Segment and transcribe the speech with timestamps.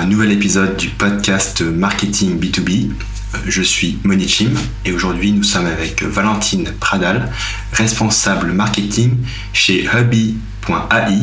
[0.00, 2.90] un nouvel épisode du podcast Marketing B2B.
[3.46, 4.52] Je suis Moni Chim
[4.86, 7.30] et aujourd'hui nous sommes avec Valentine Pradal,
[7.74, 9.18] responsable marketing
[9.52, 11.18] chez Hubby.ai,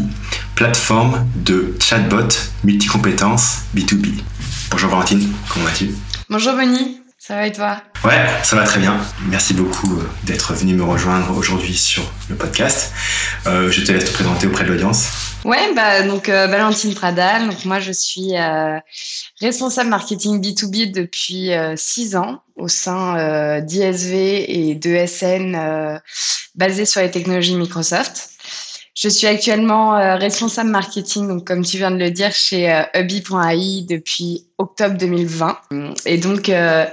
[0.53, 2.27] plateforme de chatbot
[2.63, 4.21] multicompétences B2B.
[4.69, 5.89] Bonjour Valentine, comment vas-tu?
[6.29, 7.81] Bonjour Moni, ça va et toi?
[8.03, 8.99] Ouais, ça va très bien.
[9.27, 12.93] Merci beaucoup euh, d'être venu me rejoindre aujourd'hui sur le podcast.
[13.47, 15.09] Euh, je te laisse te présenter auprès de l'audience.
[15.43, 17.47] Ouais, bah donc euh, Valentine Pradal.
[17.47, 18.33] Donc moi je suis
[19.41, 24.13] responsable marketing B2B depuis six ans au sein d'ISV
[24.47, 25.99] et de SN
[26.55, 28.36] basé sur les technologies Microsoft.
[28.97, 32.81] Je suis actuellement euh, responsable marketing, donc comme tu viens de le dire, chez euh,
[32.95, 35.55] Hubby.ai depuis octobre 2020.
[36.07, 36.83] Et donc euh,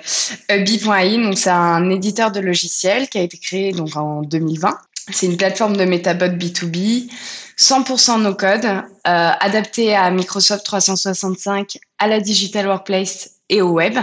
[0.50, 4.76] Hubby.ai, donc c'est un éditeur de logiciels qui a été créé donc en 2020.
[5.12, 7.10] C'est une plateforme de métabot B2B,
[7.58, 13.96] 100% no code, euh, adaptée à Microsoft 365, à la digital workplace et au web.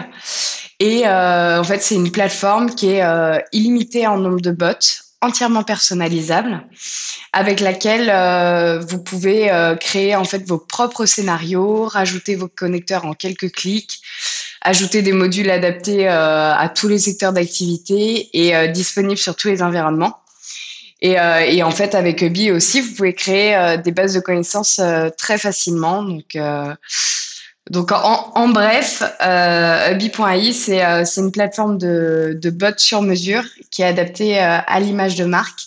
[0.80, 3.04] Et en fait, c'est une plateforme qui est
[3.52, 6.64] illimitée en nombre de bots entièrement personnalisable
[7.32, 13.06] avec laquelle euh, vous pouvez euh, créer en fait vos propres scénarios, rajouter vos connecteurs
[13.06, 14.02] en quelques clics,
[14.62, 19.62] ajouter des modules adaptés euh, à tous les secteurs d'activité et disponibles sur tous les
[19.62, 20.18] environnements.
[21.04, 21.16] Et,
[21.48, 24.80] et, en fait, avec Ubi aussi, vous pouvez créer des bases de connaissances
[25.18, 26.04] très facilement.
[26.04, 26.38] Donc,
[27.70, 29.98] donc en, bref, euh,
[30.52, 35.16] c'est euh, une plateforme de, de bots sur mesure qui est adaptée euh, à l'image
[35.16, 35.62] de marque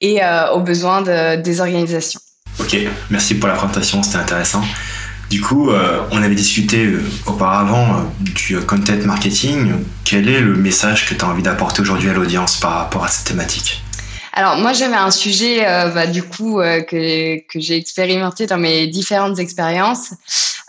[0.00, 2.20] et euh, aux besoins de, des organisations.
[2.58, 2.76] Ok,
[3.10, 4.62] merci pour la présentation, c'était intéressant.
[5.28, 5.70] Du coup,
[6.12, 6.88] on avait discuté
[7.26, 9.72] auparavant du content marketing.
[10.04, 13.08] Quel est le message que tu as envie d'apporter aujourd'hui à l'audience par rapport à
[13.08, 13.82] cette thématique?
[14.36, 18.58] Alors moi j'avais un sujet euh, bah, du coup euh, que, que j'ai expérimenté dans
[18.58, 20.12] mes différentes expériences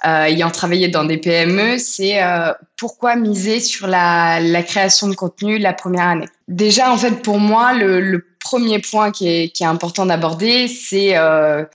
[0.06, 5.16] euh, ayant travaillé dans des PME, c'est euh, pourquoi miser sur la, la, création de
[5.16, 6.28] contenu la première année.
[6.48, 10.70] Déjà en fait pour moi le, le premier point qui est, qui est important d'aborder
[10.70, 11.16] c'est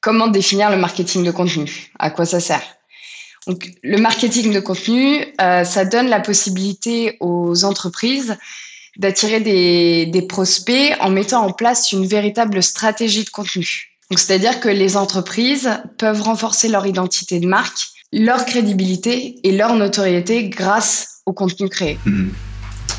[0.01, 2.63] comment définir le marketing de contenu, à quoi ça sert.
[3.49, 8.39] Donc, le marketing de contenu, ça donne la possibilité aux entreprises
[8.99, 13.89] d'attirer des, prospects en mettant en place une véritable stratégie de contenu.
[14.11, 20.49] C'est-à-dire que les entreprises peuvent renforcer leur identité de marque, leur crédibilité et leur notoriété
[20.49, 21.99] grâce au contenu créé.
[22.05, 22.29] Mmh.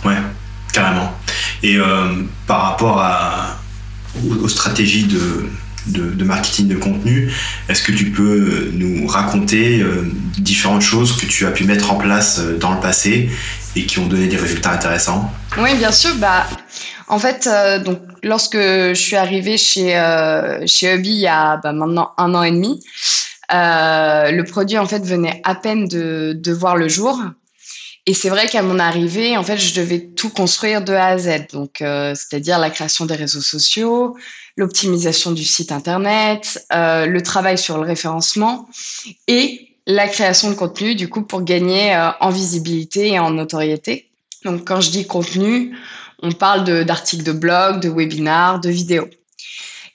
[0.05, 0.17] Ouais,
[0.73, 1.11] carrément.
[1.61, 3.59] Et euh, par rapport à,
[4.41, 5.47] aux, stratégies de,
[5.87, 7.31] de, marketing de contenu,
[7.69, 11.95] est-ce que tu peux nous raconter euh, différentes choses que tu as pu mettre en
[11.95, 13.29] place euh, dans le passé
[13.75, 15.31] et qui ont donné des résultats intéressants?
[15.57, 16.15] Oui, bien sûr.
[16.15, 16.47] Bah,
[17.07, 19.91] en fait, euh, donc, lorsque je suis arrivée chez,
[20.65, 22.83] chez Hubby il y a bah, maintenant un an et demi,
[23.51, 27.19] le produit en fait venait à peine de, de voir le jour.
[28.05, 31.17] Et c'est vrai qu'à mon arrivée, en fait, je devais tout construire de A à
[31.17, 31.47] Z.
[31.53, 34.17] Donc, c'est-à-dire la création des réseaux sociaux,
[34.57, 38.67] l'optimisation du site internet, euh, le travail sur le référencement
[39.27, 44.09] et la création de contenu, du coup, pour gagner euh, en visibilité et en notoriété.
[44.45, 45.75] Donc, quand je dis contenu,
[46.21, 49.09] on parle d'articles de, blog, de webinars, de vidéos.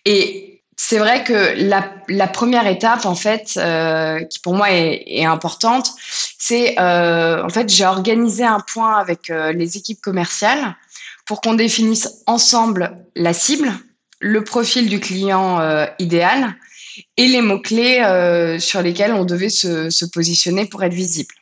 [0.04, 5.02] Et c'est vrai que la, la, première étape, en fait, euh, qui pour moi est,
[5.06, 5.90] est importante,
[6.38, 10.76] c'est euh, en fait j'ai organisé un point avec euh, les équipes commerciales
[11.26, 13.72] pour qu'on définisse ensemble la cible,
[14.20, 16.54] le profil du client euh, idéal
[17.16, 21.34] et les mots-clés euh, sur lesquels on devait se, positionner pour être visible.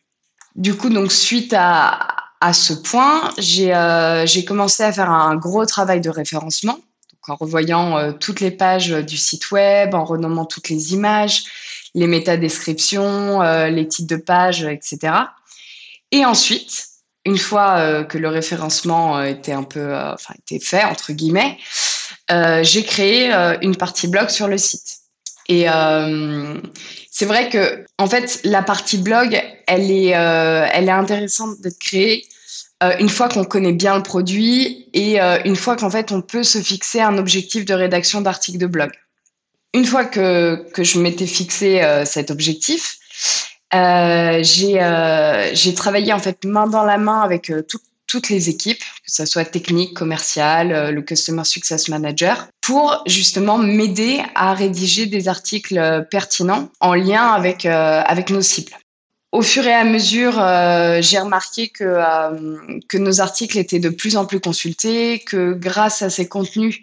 [0.55, 5.65] Du coup, donc suite à, à ce point, j'ai euh, commencé à faire un gros
[5.65, 6.79] travail de référencement,
[7.29, 11.43] en revoyant toutes les pages du site web, en renommant toutes les images,
[11.95, 15.13] les métadescriptions, les titres de pages, etc.
[16.13, 16.87] Et ensuite,
[17.25, 21.59] une fois que le référencement était un peu, enfin, était fait entre guillemets,
[22.29, 23.31] j'ai créé
[23.63, 24.99] une partie blog sur le site.
[25.49, 26.55] Et euh,
[27.11, 31.79] c'est vrai que, en fait, la partie blog, elle est, euh, elle est intéressante d'être
[31.79, 32.27] créée
[32.83, 36.21] euh, une fois qu'on connaît bien le produit et euh, une fois qu'en fait on
[36.21, 38.91] peut se fixer un objectif de rédaction d'articles de blog.
[39.73, 42.99] Une fois que, que je m'étais fixé euh, cet objectif,
[43.75, 49.13] euh, j'ai travaillé en fait main dans la main avec tout, toutes les équipes, que
[49.13, 55.29] ce soit technique, commercial, euh, le Customer Success Manager, pour justement m'aider à rédiger des
[55.29, 58.73] articles euh, pertinents en lien avec, euh, avec nos cibles.
[59.31, 60.33] Au fur et à mesure,
[61.03, 61.99] j'ai remarqué que,
[62.89, 66.81] que nos articles étaient de plus en plus consultés, que grâce à ces contenus,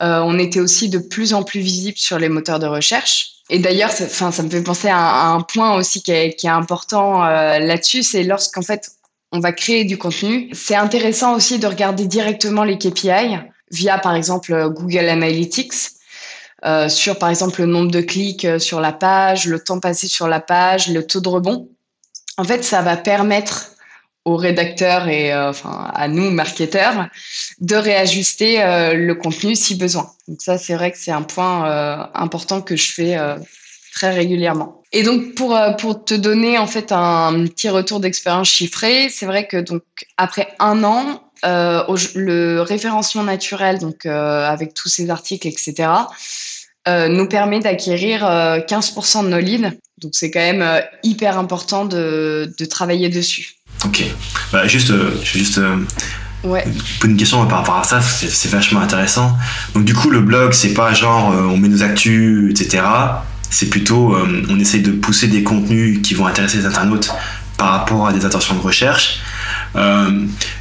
[0.00, 3.34] on était aussi de plus en plus visible sur les moteurs de recherche.
[3.50, 6.50] Et d'ailleurs, ça, ça me fait penser à un, point aussi qui est, qui est
[6.50, 8.90] important là-dessus, c'est lorsqu'en fait
[9.32, 10.50] on va créer du contenu.
[10.52, 13.38] C'est intéressant aussi de regarder directement les KPI
[13.70, 15.72] via par exemple Google Analytics.
[16.64, 20.06] Euh, sur par exemple le nombre de clics euh, sur la page, le temps passé
[20.06, 21.68] sur la page, le taux de rebond.
[22.36, 23.72] En fait, ça va permettre
[24.24, 27.08] aux rédacteurs et euh, enfin à nous marketeurs
[27.60, 30.10] de réajuster euh, le contenu si besoin.
[30.28, 33.16] Donc ça c'est vrai que c'est un point euh, important que je fais
[33.92, 34.82] très régulièrement.
[34.92, 39.46] Et donc pour pour te donner en fait un petit retour d'expérience chiffré, c'est vrai
[39.46, 39.82] que donc
[40.16, 45.88] après un an le référencement naturel donc avec tous ces articles etc
[46.86, 49.72] nous permet d'acquérir 15% de nos leads.
[50.00, 53.56] Donc c'est quand même hyper important de, de travailler dessus.
[53.84, 54.04] Ok.
[54.52, 55.76] Bah, juste, euh, juste euh,
[56.44, 56.64] ouais.
[57.04, 59.36] une question par rapport à ça, c'est vachement intéressant.
[59.74, 62.82] Donc du coup, le blog, c'est pas genre euh, on met nos actus, etc.
[63.52, 64.16] C'est plutôt
[64.48, 67.12] on essaye de pousser des contenus qui vont intéresser les internautes
[67.56, 69.20] par rapport à des intentions de recherche.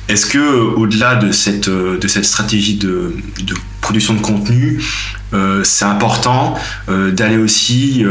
[0.07, 4.83] Est-ce que au-delà de cette de cette stratégie de, de production de contenu,
[5.63, 6.55] c'est important
[6.87, 8.05] d'aller aussi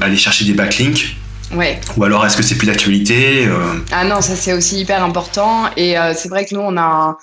[0.00, 1.16] aller chercher des backlinks?
[1.54, 1.78] Ouais.
[1.96, 3.74] Ou alors est-ce que c'est plus d'actualité euh?
[3.90, 5.68] Ah non, ça c'est aussi hyper important.
[5.76, 7.18] Et euh, c'est vrai que nous, on a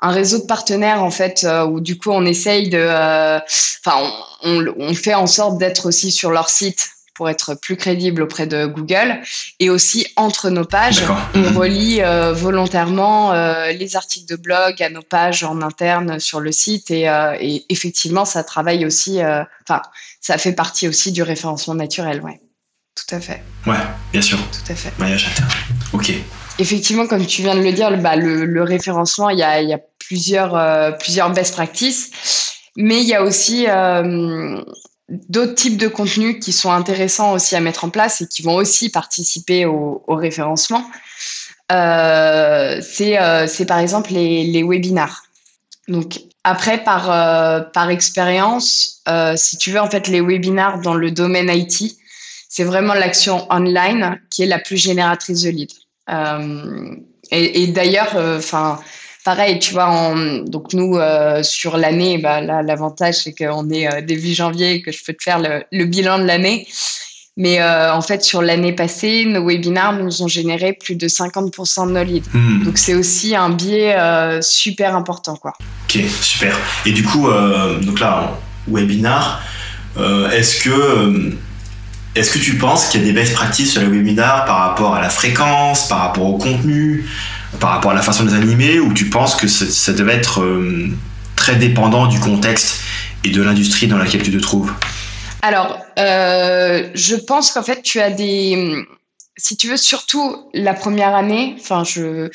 [0.00, 4.10] un, réseau de partenaires en fait euh, où du coup on essaye de, enfin,
[4.42, 8.46] on, on, fait en sorte d'être aussi sur leur site pour être plus crédible auprès
[8.46, 9.20] de Google
[9.58, 11.02] et aussi entre nos pages,
[11.34, 12.02] on relie
[12.34, 13.32] volontairement
[13.70, 17.04] les articles de blog à nos pages en interne sur le site et,
[17.40, 19.80] et effectivement ça travaille aussi, enfin
[20.20, 22.38] ça fait partie aussi du référencement naturel, ouais.
[22.96, 23.42] Tout à fait.
[23.66, 23.76] Ouais,
[24.10, 24.38] bien sûr.
[24.38, 24.92] Tout à fait.
[24.98, 25.50] Maillage interne.
[25.92, 26.12] Ok.
[26.58, 29.74] Effectivement, comme tu viens de le dire, le, bah, le, référencement, il y a, y
[29.74, 34.62] a plusieurs, euh, plusieurs best practices, mais il y a aussi euh,
[35.08, 38.54] d'autres types de contenus qui sont intéressants aussi à mettre en place et qui vont
[38.54, 40.84] aussi participer au, au référencement.
[41.72, 45.24] Euh, c'est euh, par exemple les, les webinars.
[45.88, 49.02] Donc après, par, euh, par expérience,
[49.36, 51.96] si tu veux, en fait, les webinars dans le domaine IT,
[52.48, 55.85] c'est vraiment l'action online qui est la plus génératrice de leads.
[56.10, 56.94] Euh,
[57.30, 58.78] et, d'ailleurs, euh, enfin,
[59.24, 60.14] pareil, tu vois,
[60.46, 65.12] donc nous euh, sur l'année, bah, l'avantage c'est qu'on est début janvier, que je peux
[65.12, 66.68] te faire le, bilan de l'année.
[67.38, 71.92] Mais en fait, sur l'année passée, nos webinars nous ont généré plus de 50% de
[71.92, 72.30] nos leads.
[72.32, 72.62] Hmm.
[72.64, 73.94] Donc c'est aussi un biais
[74.40, 75.52] super important, quoi.
[75.84, 76.56] Ok, super.
[76.86, 77.28] Et du coup,
[77.82, 78.38] donc là,
[78.68, 79.42] webinar,
[80.32, 81.36] est-ce que
[82.16, 84.94] est-ce que tu penses qu'il y a des best practices sur les webinars par rapport
[84.94, 87.06] à la fréquence, par rapport au contenu,
[87.60, 90.40] par rapport à la façon de les animer, ou tu penses que ça, devait être
[90.42, 90.88] euh,
[91.36, 92.80] très dépendant du contexte
[93.22, 94.72] et de l'industrie dans laquelle tu te trouves?
[95.42, 98.84] Alors, euh, je pense qu'en fait, tu as des...
[99.36, 102.30] Si tu veux, surtout la première année, enfin, je,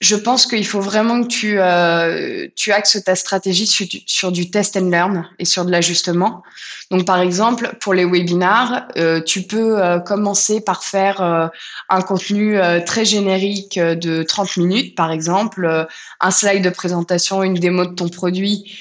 [0.00, 4.76] je pense qu'il faut vraiment que tu, euh, tu axes ta stratégie sur du, test
[4.76, 6.42] and learn et sur de l'ajustement.
[6.90, 11.46] Donc, par exemple, pour les webinars, euh, tu peux euh, commencer par faire euh,
[11.88, 15.86] un contenu euh, très générique de 30 minutes, par exemple,
[16.20, 18.76] un slide de présentation, une démo de ton produit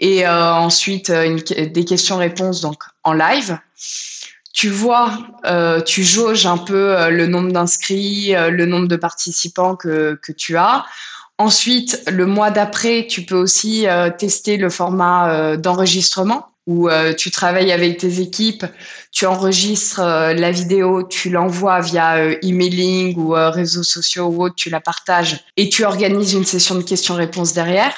[0.00, 3.58] et ensuite une, des questions-réponses donc en live
[4.52, 8.96] tu vois, euh, tu jauges un peu euh, le nombre d'inscrits, euh, le nombre de
[8.96, 10.84] participants que, que tu as.
[11.38, 13.86] Ensuite, le mois d'après, tu peux aussi
[14.18, 18.66] tester le format d'enregistrement où tu travailles avec tes équipes,
[19.12, 24.80] tu enregistres la vidéo, tu l'envoies via emailing ou réseaux sociaux ou autre, tu la
[24.80, 27.94] partages et tu organises une session de questions-réponses derrière.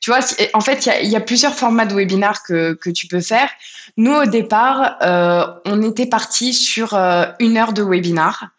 [0.00, 0.20] Tu vois,
[0.54, 3.50] en fait, il y, a, plusieurs formats de webinaire que, que tu peux faire.
[3.96, 8.50] Nous, au départ, euh, on était parti sur euh, une heure de webinar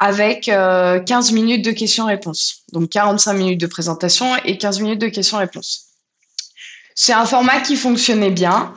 [0.00, 2.62] avec euh, 15 minutes de questions-réponses.
[2.72, 5.88] Donc 45 minutes de présentation et 15 minutes de questions-réponses.
[6.94, 8.74] C'est un format qui fonctionnait bien.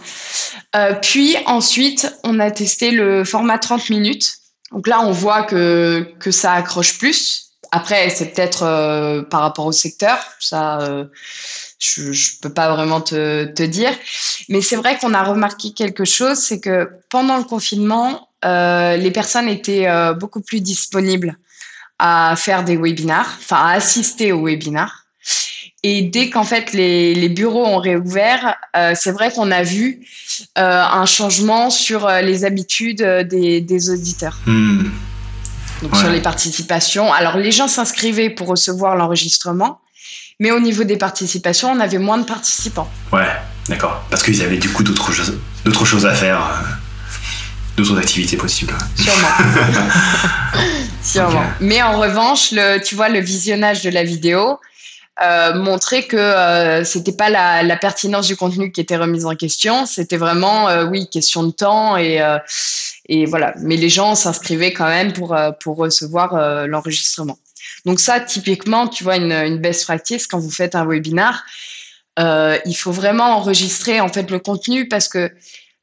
[0.75, 4.33] Euh, puis ensuite, on a testé le format 30 minutes.
[4.71, 7.51] Donc là, on voit que, que ça accroche plus.
[7.71, 10.19] Après, c'est peut-être euh, par rapport au secteur.
[10.39, 11.07] Ça,
[11.83, 13.91] je ne peux pas vraiment te, te dire.
[14.49, 19.11] Mais c'est vrai qu'on a remarqué quelque chose, c'est que pendant le confinement, euh, les
[19.11, 21.37] personnes étaient euh, beaucoup plus disponibles
[21.99, 25.05] à faire des webinars, enfin à assister aux webinars.
[25.85, 30.05] Et dès qu'en fait les, les, bureaux ont réouvert, euh, c'est vrai qu'on a vu
[30.55, 34.37] un changement sur les habitudes des, des auditeurs.
[34.45, 34.89] Hmm.
[35.81, 37.11] Donc sur les participations.
[37.11, 39.81] Alors les gens s'inscrivaient pour recevoir l'enregistrement,
[40.39, 42.89] mais au niveau des participations, on avait moins de participants.
[43.11, 43.29] Ouais,
[43.67, 44.03] d'accord.
[44.09, 46.63] Parce qu'ils avaient du coup d'autres choses, d'autres choses à faire.
[47.77, 48.73] d'autres activités possibles.
[48.95, 49.27] Sûrement.
[51.03, 51.43] Sûrement.
[51.59, 54.59] Mais en revanche, le, tu vois, le visionnage de la vidéo
[55.21, 59.35] euh, montrait que euh, c'était pas la, la, pertinence du contenu qui était remise en
[59.35, 62.39] question, c'était vraiment, euh, oui, question de temps et, euh,
[63.07, 63.53] et voilà.
[63.59, 67.37] Mais les gens s'inscrivaient quand même pour, euh, pour recevoir l'enregistrement.
[67.85, 71.43] Donc ça, typiquement, tu vois, une, une best practice quand vous faites un webinar,
[72.17, 75.31] il faut vraiment enregistrer en fait le contenu parce que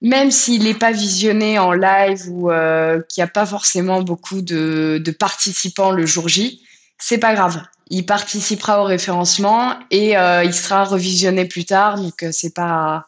[0.03, 4.41] même s'il n'est pas visionné en live ou euh, qu'il n'y a pas forcément beaucoup
[4.41, 6.63] de, de, participants le jour J,
[6.99, 7.63] c'est pas grave.
[7.91, 13.07] Il participera au référencement et euh, il sera revisionné plus tard, donc euh, c'est pas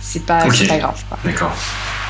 [0.00, 0.66] c'est pas, Ok.
[0.66, 1.02] pas grave.
[1.24, 1.54] D'accord,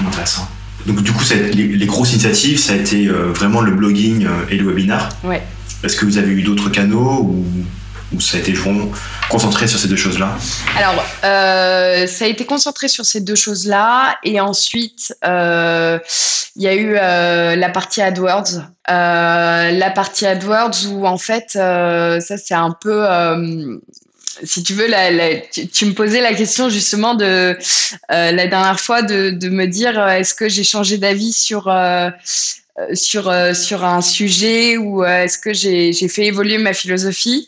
[0.01, 0.49] intéressant.
[0.87, 4.47] Donc du coup, les, les grosses initiatives, ça a été euh, vraiment le blogging euh,
[4.51, 5.09] et le webinar?
[5.23, 5.43] Ouais.
[5.85, 8.91] Est-ce que vous avez eu d'autres canaux ou, ça a été vraiment
[9.29, 10.37] concentré sur ces deux choses-là?
[10.79, 14.17] Alors, euh, ça a été concentré sur ces deux choses-là.
[14.23, 15.99] Et ensuite, euh,
[16.55, 18.63] il y a eu euh, la partie AdWords.
[18.89, 23.05] La partie AdWords où, en fait, ça, c'est un peu...
[24.45, 24.87] si tu veux,
[25.73, 27.59] tu, me posais la question justement de
[28.09, 31.69] la dernière fois de, me dire est-ce que j'ai changé d'avis sur
[32.93, 37.47] sur euh, sur un sujet ou euh, est-ce que j'ai fait évoluer ma philosophie?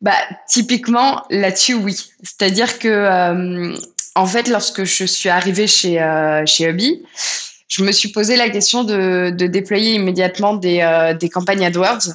[0.00, 0.16] Bah,
[0.48, 1.96] typiquement, là-dessus, oui.
[2.22, 3.74] C'est-à-dire que, euh,
[4.14, 7.02] en fait, lorsque je suis arrivée chez, euh, chez Hubby,
[7.68, 12.08] je me suis posé la question de, de déployer immédiatement des, euh, des campagnes AdWords,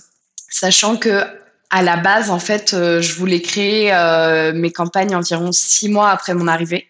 [0.49, 1.23] sachant que
[1.71, 6.09] à la base, en fait, euh, je voulais créer euh, mes campagnes environ six mois
[6.09, 6.87] après mon arrivée,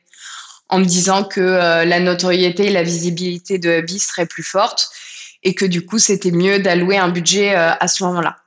[0.69, 4.89] en me disant que euh, la notoriété et la visibilité de Hubby seraient plus fortes
[5.43, 8.37] et que du coup, c'était mieux d'allouer un budget euh, à ce moment-là.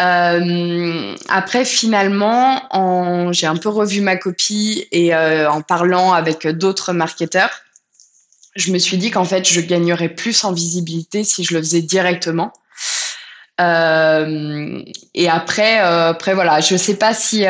[0.00, 6.46] Euh, après, finalement, en- j'ai un peu revu ma copie et euh, en parlant avec
[6.46, 7.50] d'autres marketeurs,
[8.56, 11.82] je me suis dit qu'en fait, je gagnerais plus en visibilité si je le faisais
[11.82, 12.52] directement.
[13.60, 17.44] Et après, après voilà, je sais pas si,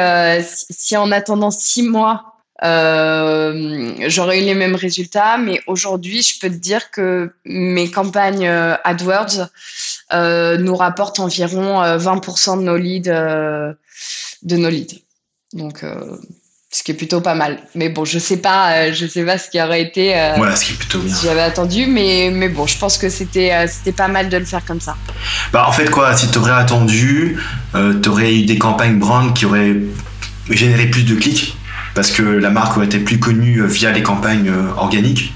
[0.71, 6.49] si en attendant six mois, euh, j'aurais eu les mêmes résultats, mais aujourd'hui, je peux
[6.49, 9.49] te dire que mes campagnes euh, AdWords
[10.13, 13.73] euh, nous rapportent environ euh, 20% de nos leads, euh,
[14.43, 14.97] de nos leads.
[15.53, 15.85] Donc,
[16.73, 17.59] ce qui est plutôt pas mal.
[17.75, 20.73] Mais bon, je sais pas, je sais pas ce qui aurait été Voilà, ce qui
[20.73, 21.13] est plutôt bien.
[21.13, 24.45] si j'avais attendu, mais mais bon, je pense que c'était c'était pas mal de le
[24.45, 24.97] faire comme ça.
[25.53, 27.37] Bah, en fait, quoi, si tu aurais attendu,
[27.75, 29.75] euh, tu aurais eu des campagnes brand qui auraient
[30.49, 31.57] généré plus de clics
[32.01, 35.35] parce que la marque aurait été plus connue euh, via les campagnes euh, organiques.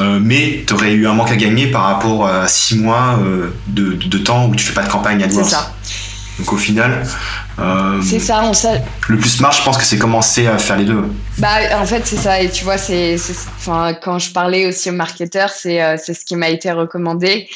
[0.00, 3.50] Euh, mais tu aurais eu un manque à gagner par rapport à 6 mois euh,
[3.66, 5.50] de, temps où tu fais pas de campagne C'est AdWords.
[5.50, 5.74] ça.
[6.38, 7.02] Donc au final,
[7.58, 8.42] euh, C'est ça.
[8.44, 8.78] On s'a-
[9.08, 11.04] le plus smart, je pense que c'est commencer à faire les deux.
[11.36, 12.40] Bah, en fait, c'est ça.
[12.40, 16.24] Et tu vois, c'est, c'est- enfin, quand je parlais aussi aux marketeurs, c'est, c'est ce
[16.24, 17.48] qui m'a été recommandé.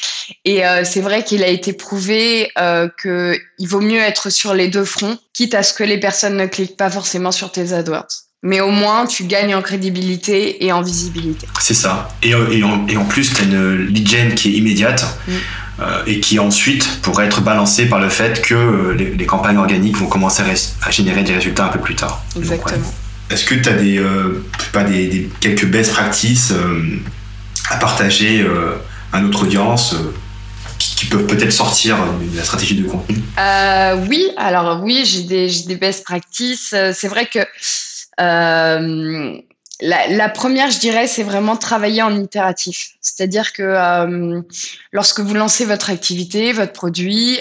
[0.45, 4.53] Et euh, c'est vrai qu'il a été prouvé euh, que il vaut mieux être sur
[4.53, 7.73] les deux fronts, quitte à ce que les personnes ne cliquent pas forcément sur tes
[7.73, 8.07] AdWords.
[8.43, 11.45] Mais au moins, tu gagnes en crédibilité et en visibilité.
[11.59, 12.09] C'est ça.
[12.23, 15.05] Et, euh, et, en, et en plus, tu as une lead gen qui est immédiate
[15.27, 15.31] Mm.
[15.81, 19.95] euh, et qui ensuite pourrait être balancée par le fait que les, les campagnes organiques
[19.97, 20.41] vont commencer
[20.83, 22.23] à, générer des résultats un peu plus tard.
[22.35, 22.41] Ouais.
[22.41, 22.91] Exactement.
[23.29, 26.81] Est-ce que tu as des, euh, pas des, des- quelques best practices euh,
[27.69, 28.75] à partager euh,
[29.13, 30.13] à notre audience euh,
[31.01, 35.47] qui, peuvent peut-être sortir de la stratégie de contenu Euh, oui, alors oui, j'ai des,
[35.67, 36.75] des best practices.
[36.93, 37.39] C'est vrai que
[38.19, 39.37] euh,
[39.81, 42.91] la, la première, je dirais, c'est vraiment travailler en itératif.
[43.01, 44.41] C'est-à-dire que euh,
[44.91, 47.39] lorsque vous lancez votre activité, votre produit,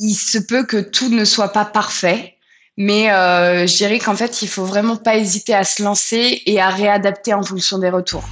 [0.00, 2.36] il se peut que tout ne soit pas parfait.
[2.76, 6.60] Mais euh, je dirais qu'en fait, il faut vraiment pas hésiter à se lancer et
[6.60, 8.24] à réadapter en fonction des retours.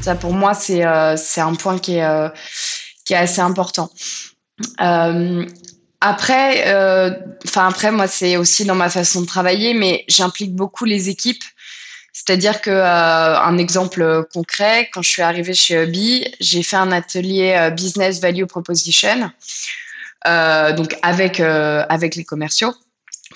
[0.00, 2.28] Ça, pour moi, c'est euh, un point qui est, euh,
[3.08, 3.90] qui est assez important.
[4.82, 5.46] Euh,
[6.02, 7.10] après, euh,
[7.54, 11.42] après, moi, c'est aussi dans ma façon de travailler, mais j'implique beaucoup les équipes.
[12.12, 16.92] C'est-à-dire que euh, un exemple concret, quand je suis arrivée chez Hubby, j'ai fait un
[16.92, 19.30] atelier business value proposition,
[20.26, 22.74] donc avec avec les commerciaux,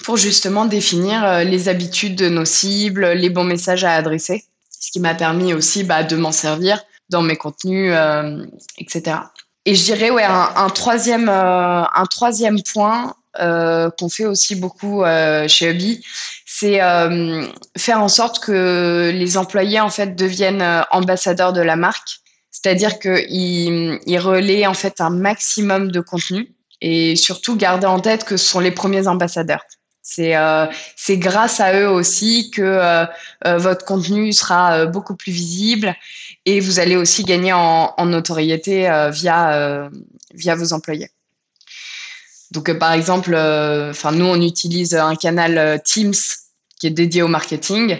[0.05, 4.45] pour justement définir les habitudes de nos cibles, les bons messages à adresser,
[4.79, 7.95] ce qui m'a permis aussi bah, de m'en servir dans mes contenus,
[8.79, 9.21] etc.
[9.64, 15.04] Et je dirais, ouais, un, troisième, euh, un troisième point euh, qu'on fait aussi beaucoup
[15.04, 16.04] euh, chez Hubby,
[16.45, 17.47] c'est euh,
[17.78, 22.99] faire en sorte que les employés en fait deviennent euh, ambassadeurs de la marque, c'est-à-dire
[22.99, 28.37] qu'ils ils relaient en fait un maximum de contenu et surtout garder en tête que
[28.37, 29.64] ce sont les premiers ambassadeurs.
[30.04, 30.35] C'est
[30.97, 33.07] c'est grâce à eux aussi que
[33.47, 35.95] votre contenu sera beaucoup plus visible
[36.45, 39.91] et vous allez aussi gagner en, en notoriété via
[40.35, 41.11] via vos employés.
[42.53, 46.15] Donc, euh, par exemple, euh, enfin, nous, on utilise un canal euh, Teams
[46.79, 47.99] qui est dédié au marketing,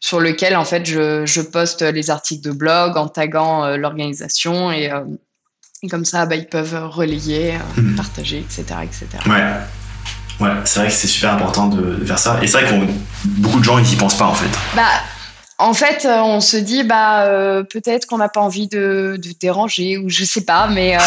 [0.00, 4.90] sur lequel, en fait, je, je poste les articles de blog en taguant l'organisation et,
[5.88, 7.96] comme ça, bah, ils peuvent relayer, mhm.
[7.96, 9.06] partager, etc., etc.
[9.26, 10.44] Ouais.
[10.44, 12.38] Ouais, c'est vrai que c'est super important de, faire ça.
[12.42, 12.92] Et c'est vrai que
[13.24, 14.50] beaucoup de gens, ils n'y pensent pas, en fait.
[14.74, 14.82] Bah,
[15.58, 19.98] en fait, euh, on se dit bah euh, peut-être qu'on n'a pas envie de, déranger
[19.98, 21.00] ou je sais pas, mais euh,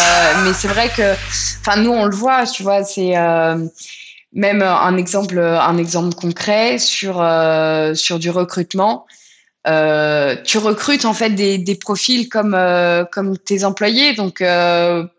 [0.44, 1.14] mais c'est vrai que,
[1.60, 3.14] enfin nous on le voit, tu vois, c'est
[4.34, 7.14] même un exemple un exemple concret sur
[7.94, 9.06] sur du recrutement.
[9.64, 12.56] tu recrutes en fait des, des profils comme
[13.10, 14.44] comme tes employés, donc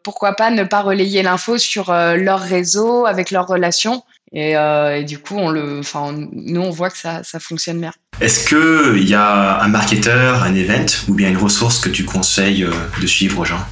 [0.04, 5.20] pourquoi pas ne pas relayer l'info sur leur réseau avec leurs relations et, et, du
[5.20, 7.94] coup on le, enfin nous on voit que ça ça fonctionne bien.
[8.22, 12.63] Est-ce qu'il y a un marketeur, un event ou bien une ressource que tu conseilles
[12.63, 12.72] euh,
[13.02, 13.63] de suivre aux gens?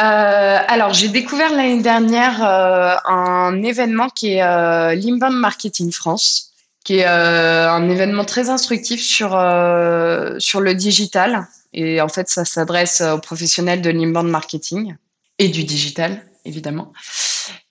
[0.00, 6.50] Euh, alors, j'ai découvert l'année dernière euh, un événement qui est euh, l'Inbound Marketing France,
[6.84, 9.30] qui est un événement très instructif sur,
[10.38, 11.46] sur le digital.
[11.72, 14.94] Et en fait, ça s'adresse aux professionnels de l'inbound marketing
[15.38, 16.92] et du digital, évidemment.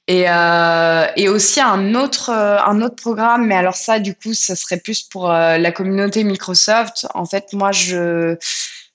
[0.07, 4.33] Et, euh, et aussi un autre, euh, un autre programme, mais alors ça, du coup,
[4.33, 7.07] ça serait plus pour euh, la communauté Microsoft.
[7.13, 8.35] En fait, moi, je,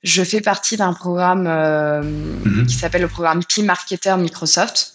[0.02, 2.66] je fais partie d'un programme euh, mhm.
[2.66, 4.92] qui s'appelle le programme P-Marketer Microsoft.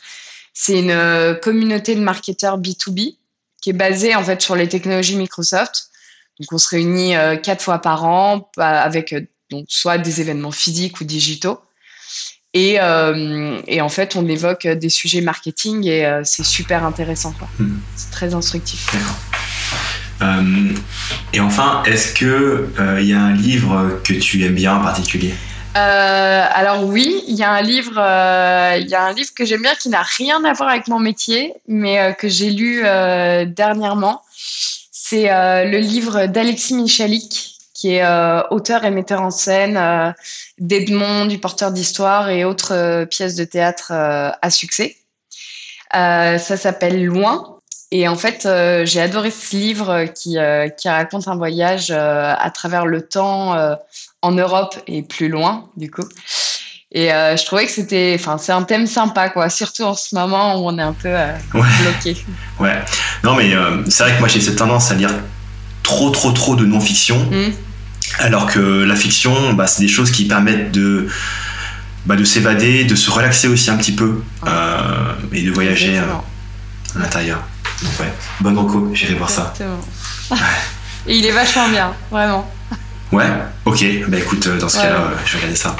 [0.53, 3.17] C'est une communauté de marketeurs B2B
[3.59, 5.89] qui est basée en fait sur les technologies Microsoft.
[6.39, 9.15] Donc, on se réunit quatre fois par an avec
[9.49, 11.59] donc, soit des événements physiques ou digitaux.
[12.53, 17.33] Et, euh, et, en fait, on évoque des sujets marketing et euh, c'est super intéressant.
[17.57, 17.77] Hmm.
[17.95, 18.87] C'est très instructif.
[20.21, 20.73] Euh,
[21.33, 25.33] et enfin, est-ce qu'il il y a un livre que tu aimes bien en particulier?
[25.75, 27.93] Alors oui, il y a un livre,
[28.79, 30.99] il y a un livre que j'aime bien qui n'a rien à voir avec mon
[30.99, 32.83] métier, mais que j'ai lu
[33.47, 34.21] dernièrement.
[34.91, 35.29] C'est
[35.65, 37.52] le livre d'Alexis Michalik
[37.83, 40.13] qui est euh, auteur et metteur en scène euh,
[40.57, 44.95] d'Edmond, du porteur d'histoire et autres euh, pièces de théâtre à succès.
[45.91, 47.57] ça s'appelle Loin.
[47.91, 48.47] Et en fait,
[48.85, 50.37] j'ai adoré ce livre qui,
[50.77, 53.77] qui raconte un voyage à travers le temps
[54.23, 56.07] en Europe et plus loin, du coup.
[56.91, 59.49] Et je trouvais que c'était, enfin, c'est un thème sympa, quoi.
[59.51, 61.13] Surtout en ce moment où on est un peu
[61.53, 62.17] bloqué.
[62.59, 62.81] Ouais.
[63.23, 63.51] Non, mais
[63.91, 65.11] c'est vrai que moi j'ai cette tendance à lire
[65.83, 67.19] trop, trop, trop de non-fiction.
[67.29, 67.51] Mmh.
[68.19, 71.07] Alors que la fiction, bah, c'est des choses qui permettent de,
[72.05, 76.95] bah, de s'évader, de se relaxer aussi un petit peu euh, et de voyager euh,
[76.95, 77.39] à l'intérieur.
[77.81, 79.53] Donc ouais, bonne reco, j'irai voir ça.
[81.05, 82.49] Et il est vachement bien, vraiment.
[83.11, 83.25] Ouais,
[83.65, 85.75] ok, bah écoute, dans ce cas-là, je vais regarder ça.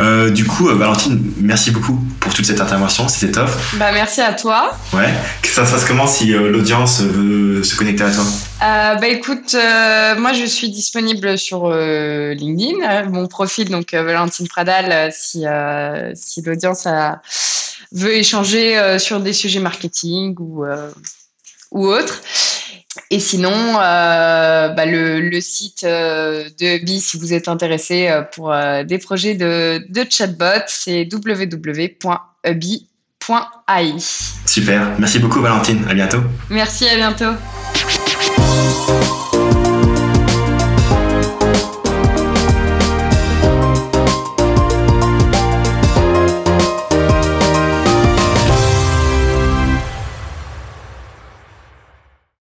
[0.00, 3.50] Euh, du coup, euh, Valentine, merci beaucoup pour toute cette intervention, c'était top.
[3.74, 4.72] Bah, merci à toi.
[4.92, 5.12] Ouais.
[5.42, 8.24] Ça se passe comment si euh, l'audience veut se connecter à toi?
[8.60, 9.56] Bah écoute,
[10.18, 15.44] moi je suis disponible sur LinkedIn, mon profil donc Valentine Pradal, si
[16.14, 16.86] si l'audience
[17.92, 20.64] veut échanger sur des sujets marketing ou
[21.70, 22.20] ou autre.
[23.12, 28.22] Et sinon, euh, bah le, le, site euh, de Hubby, si vous êtes intéressé euh,
[28.22, 28.54] pour
[28.86, 31.98] des projets de, de chatbot, c'est www.hubby.ai.
[34.46, 34.94] Super.
[34.98, 35.84] Merci beaucoup, Valentine.
[35.88, 36.22] À bientôt.
[36.50, 37.34] Merci, à bientôt.